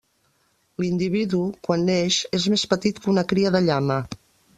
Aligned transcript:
L'individu, 0.83 1.41
quan 1.67 1.83
neix, 1.89 2.17
és 2.39 2.47
més 2.53 2.63
petit 2.73 3.03
que 3.05 3.13
una 3.13 3.25
cria 3.35 3.53
de 3.57 3.63
llama. 3.67 3.99